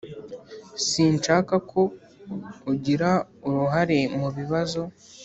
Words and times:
sinshaka 0.87 1.55
ko 1.69 1.81
ugira 2.71 3.09
uruhare 3.47 3.99
mu 4.19 4.27
bibazo. 4.37 4.81